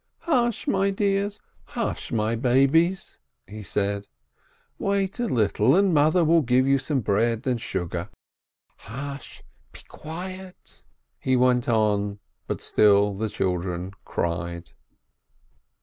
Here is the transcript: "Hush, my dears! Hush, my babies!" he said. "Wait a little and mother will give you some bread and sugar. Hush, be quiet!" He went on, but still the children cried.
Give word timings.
"Hush, 0.21 0.67
my 0.67 0.89
dears! 0.89 1.39
Hush, 1.77 2.11
my 2.11 2.35
babies!" 2.35 3.19
he 3.47 3.61
said. 3.61 4.07
"Wait 4.79 5.19
a 5.19 5.27
little 5.27 5.75
and 5.75 5.93
mother 5.93 6.25
will 6.25 6.41
give 6.41 6.65
you 6.65 6.79
some 6.79 7.01
bread 7.01 7.45
and 7.45 7.61
sugar. 7.61 8.09
Hush, 8.77 9.43
be 9.71 9.81
quiet!" 9.87 10.81
He 11.19 11.35
went 11.35 11.69
on, 11.69 12.17
but 12.47 12.61
still 12.61 13.13
the 13.13 13.29
children 13.29 13.91
cried. 14.03 14.71